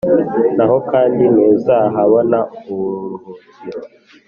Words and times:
naho 0.57 0.77
kandi 0.91 1.23
ntuzahabona 1.33 2.37
uburuhukiro.” 2.71 3.79